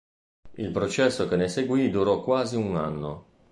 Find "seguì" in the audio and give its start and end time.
1.47-1.91